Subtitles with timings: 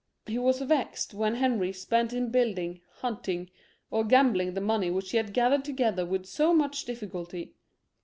[0.25, 3.51] He was vexed when Henry spent in building, hunting,
[3.91, 7.53] or gambling the money which he had gathered together with so much difficulty.